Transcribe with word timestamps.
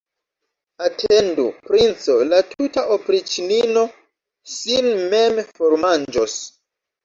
Atendu, 0.85 1.45
princo, 1.67 2.15
la 2.31 2.41
tuta 2.55 2.87
opriĉnino 2.97 3.87
sin 4.57 4.91
mem 5.15 5.41
formanĝos. 5.55 6.45